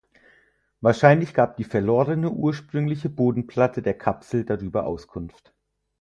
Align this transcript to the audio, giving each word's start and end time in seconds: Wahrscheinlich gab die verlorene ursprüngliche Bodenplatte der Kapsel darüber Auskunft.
Wahrscheinlich 0.79 1.31
gab 1.35 1.57
die 1.57 1.63
verlorene 1.63 2.31
ursprüngliche 2.31 3.07
Bodenplatte 3.07 3.83
der 3.83 3.95
Kapsel 3.99 4.43
darüber 4.45 4.87
Auskunft. 4.87 5.53